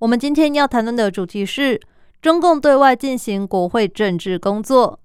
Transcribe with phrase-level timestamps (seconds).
[0.00, 1.80] 我们今天要谈论的主题是
[2.20, 4.98] 中共对外进行国会政治工作。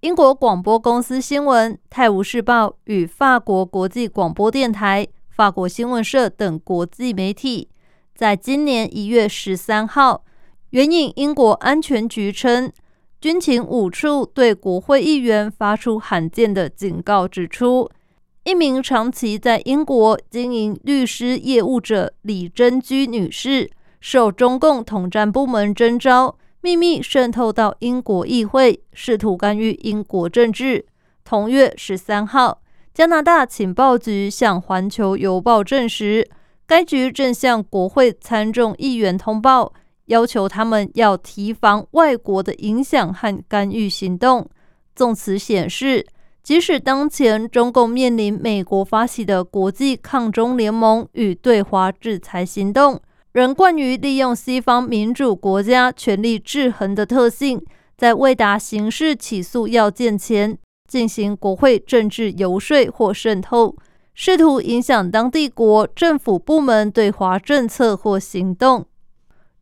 [0.00, 7.68] 英国广播公司新闻、《泰晤士报》与法国国际广播电台、法国新闻社等国际媒体，
[8.12, 10.24] 在今年一月十三号
[10.70, 12.72] 援引英国安全局称，
[13.20, 17.88] 军情五处对国会议员发出罕见的警告，指出。
[18.44, 23.70] 一名长期在英国经营律师业务者李珍居女士，
[24.02, 30.84] 受中共统战部门征召，秘密渗透到英国议会，试图干预英国政治。
[31.24, 32.60] 同月十三号，
[32.92, 36.28] 加拿大情报局向《环球邮报》证实，
[36.66, 39.72] 该局正向国会参众议员通报，
[40.06, 44.50] 要求他们要提防外国的影响和干预行动。
[44.96, 46.04] 纵词显示。
[46.42, 53.00] 即使当前中共面临美国发起的国际抗中联盟与对华制裁行动，
[53.32, 57.62] 仍惯于利用西方民主国家权力制衡的特性，
[57.96, 63.74] 在未达刑事起诉要件前进行国会政治游说或渗透，
[64.12, 68.84] 试图影响当地国政府部门对华政策或行动。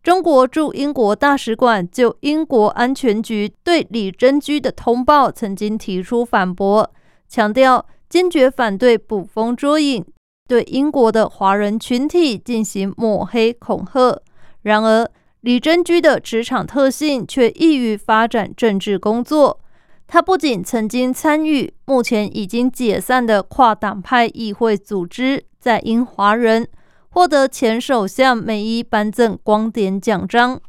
[0.02, 6.90] 中国驻英国大使馆就英国安全局对李珍居的通报，曾经提出反驳，
[7.28, 10.04] 强调坚决反对捕风捉影，
[10.50, 14.20] 对英国的华人群体进行抹黑恐吓。
[14.62, 15.08] 然而，
[15.42, 19.60] 李珍居的职场特性却易于发展政治工作。
[20.08, 26.66] 他不仅曾经参与目前已经解散的跨党派议会组织在英华人。
[27.10, 30.60] 获得前首相梅伊颁赠光点奖章，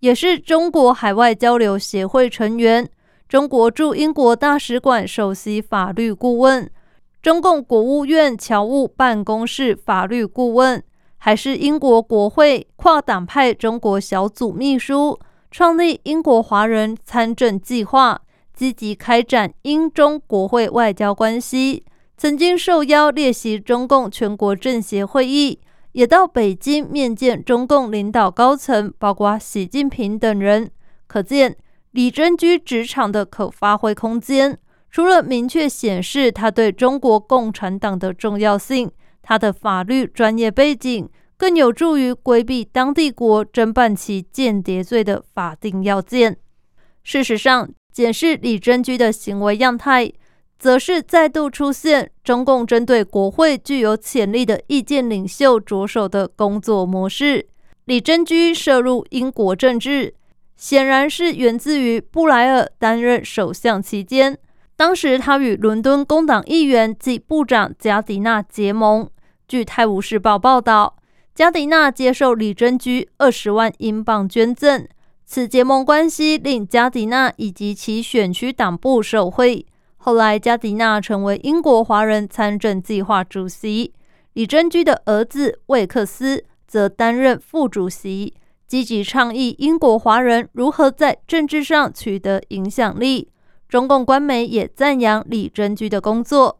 [0.00, 2.88] 也是中国海外交流协会成员，
[3.28, 6.68] 中国驻英国大使馆首席法律顾问，
[7.22, 10.82] 中共国务院侨务办公室法律顾问，
[11.18, 15.18] 还是英国国会跨党派中国小组秘书，
[15.50, 18.22] 创立英国华人参政计划，
[18.54, 21.84] 积极开展英中国会外交关系，
[22.16, 25.60] 曾经受邀列席中共全国政协会议。
[25.92, 30.70] 也到北京面见中共领导高层，包括习近平等人。
[31.08, 31.56] 可见
[31.90, 34.56] 李珍居职场的可发挥空间，
[34.90, 38.90] 除了明确显示他对中国共产党的重要性，
[39.22, 46.36] 他的法律专业背景更有助于规避当地国侦办其间谍罪的法定要件。
[47.02, 50.12] 事实上，检视李珍居的行为样态。
[50.58, 57.48] 则是再度出现中共针对国会具有潜力的意见领袖着手的工作模式。
[57.86, 60.12] 李珍居涉入英国政治，
[60.56, 64.36] 显然是源自于布莱尔担任首相期间，
[64.80, 69.06] 当时他与伦敦工党议员及部长加迪纳结盟。
[69.46, 70.96] 据《泰晤士报》报道，
[71.34, 74.88] 加迪纳接受李珍居二十万英镑捐赠，
[75.26, 79.66] 此结盟关系令加迪纳以及其选区党部受贿。
[79.98, 83.92] 后来，加迪纳成为英国华人参政计划主席，
[84.32, 88.32] 李珍居的儿子魏克斯则担任副主席，
[88.66, 93.28] 积极倡议英国华人如何在政治上取得影响力。
[93.70, 96.58] 中共官媒也赞扬李珍居的工作。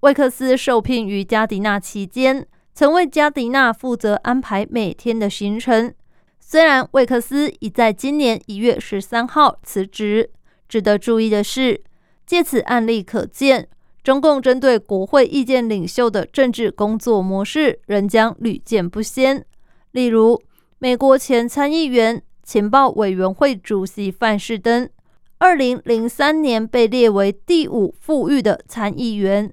[0.00, 2.44] 魏克斯受聘于加迪纳期间，
[2.74, 5.94] 曾为加迪纳负责安排每天的行程。
[6.40, 10.30] 虽然魏克斯已在今年一月十三号辞职，
[10.68, 11.80] 值得注意的是。
[12.26, 13.68] 借此案例可见，
[14.02, 19.44] 中共针对国会意见领袖的政治工作模式仍将屡见不鲜。
[19.92, 20.42] 例如，
[20.80, 24.88] 美国前参议员、情报委员会主席范士登，
[25.42, 29.52] 二零零三年被列为第五富裕的参议员，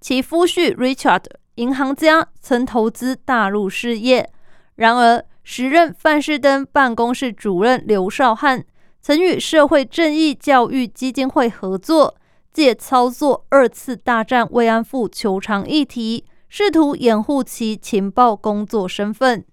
[0.00, 1.22] 其夫婿 Richard
[1.54, 4.28] 银行家，曾投资大陆事业。
[4.74, 8.64] 然而，时任范士登办公室主任刘少汉。
[9.00, 12.16] 曾与社会正义教育基金会合作，
[12.52, 19.44] 借操作二次大战慰安妇求偿议题，试图掩护其情报工作身份。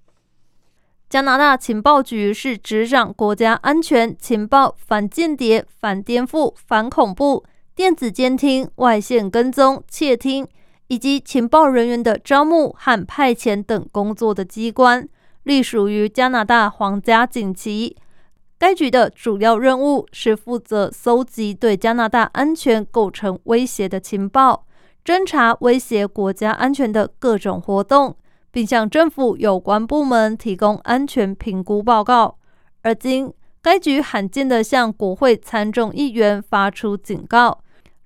[1.16, 10.46] 加拿大情报局是执掌国家安全、情报、反间谍、反颠覆、反恐怖、电子监听、外线跟踪、窃听
[10.88, 15.08] 以及情报人员的招募和派遣等工作的机关。
[15.44, 17.96] 隶属于加拿大皇家警旗。
[18.58, 24.66] 该局的主要任务是负责搜集对加拿大安全构成威胁的情报，
[25.06, 28.18] 侦查威胁国家安全的各种活动，
[28.56, 32.38] 并向政府有关部门提供安全评估报告。
[32.84, 37.60] 而今，该局罕见地向国会参众议员发出警告，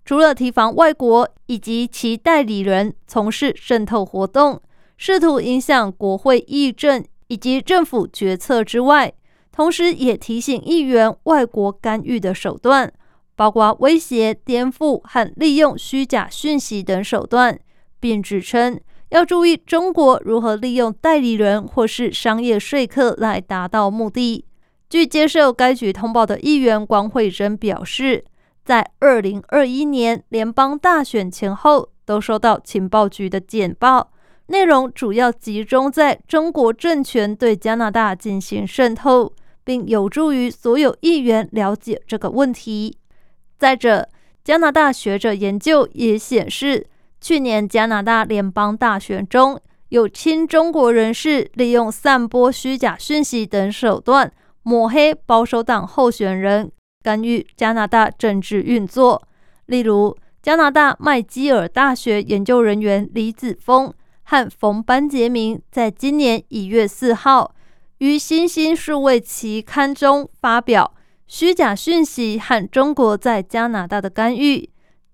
[0.03, 4.59] 除了提防外国以及其代理人从事渗透活动，
[4.97, 9.13] 试图影响国会议政以及政府决策之外，
[9.51, 12.91] 同时也提醒议员外国干预的手段，
[13.35, 17.59] 包括威胁、颠覆和利用虚假讯息等手段，
[17.99, 24.45] 并指称要注意中国如何利用代理人或是商业说客来达到目的。
[24.89, 28.23] 据接受该局通报的议员关慧珍表示，
[28.63, 34.11] 在二零二一年联邦大选前后，都收到情报局的简报，
[34.47, 39.33] 内容主要集中在中国政权对加拿大进行渗透。
[39.65, 42.97] 并有助于所有议员了解这个问题。
[43.59, 44.09] 再者，
[44.43, 46.87] 加拿大学者研究也显示，
[47.21, 54.31] 去年加拿大联邦大选中有亲中国人士利用散播虚假讯息等手段
[54.63, 56.71] 抹黑保守党候选人，
[57.03, 59.21] 干预加拿大政治运作。
[59.65, 63.93] 例如，加拿大麦基尔大学研究人员李子峰
[64.23, 67.55] 和冯班杰明在今年一月四号。
[67.97, 70.93] 于新兴数位期刊中发表
[71.27, 74.69] 虚假讯息和中国在加拿大的干预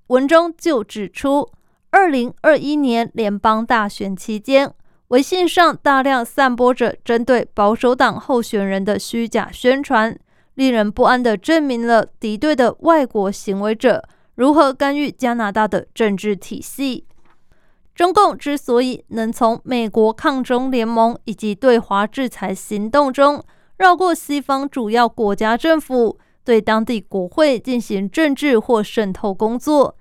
[0.08, 1.50] 文中就指出，
[1.96, 4.70] 二零二一年联邦大选期间，
[5.08, 10.20] 微信上大量散播着针对保守党候选人的虚假宣传，
[10.56, 14.04] 令人不安地证明了敌对的外国行为者
[14.36, 17.06] 如何干预加拿大的政治体系。
[17.96, 23.42] 中共之所以能从美国抗中联盟以及对华制裁行动中
[23.78, 29.96] 绕过西方主要国家政府，对当地国会进行政治或渗透工作，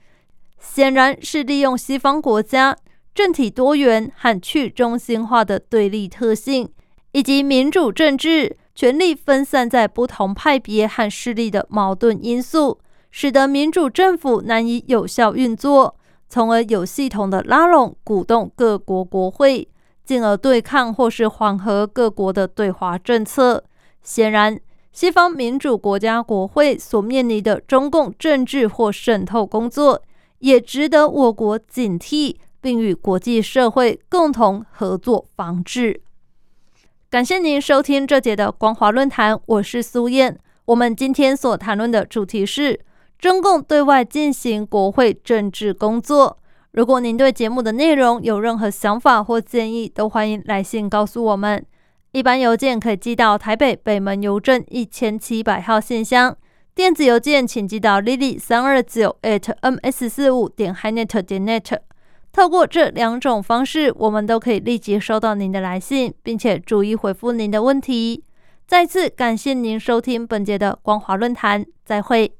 [0.66, 2.76] 显然是利用西方国家
[3.14, 6.68] 政体多元和去中心化的对立特性，
[7.12, 12.80] 以及民主政治权力分散在不同派别和势力的矛盾因素，
[13.10, 15.94] 使得民主政府难以有效运作。
[16.28, 19.68] 从而有系统的拉拢、鼓动各国国会，
[20.04, 23.62] 进而对抗或是缓和各国的对华政策。
[24.02, 24.58] 显然，
[24.90, 30.02] 西方民主国家国会所面临的中共政治或渗透工作，
[30.44, 36.02] 也值得我国警惕，并与国际社会共同合作防治。
[37.08, 40.38] 感谢您收听这节的光华论坛，我是苏燕。
[40.66, 42.78] 我们今天所谈论的主题是。
[43.16, 46.36] 中共对外进行国会政治工作。
[46.72, 51.64] 如果您对节目的内容有任何想法或建议，都欢迎来信告诉我们。
[52.12, 56.36] 一般邮件可以寄到台北北门邮政一千七百号信箱，
[56.74, 61.78] 电子邮件请寄到 lily 三二九 at ms 四五点 hinet 点 net。
[62.32, 68.24] 透过这两种方式，我们都可以立即收到您的来信，并且逐一回复您的问题。
[68.66, 72.32] 再次感谢您收听本节的光华论坛，再会。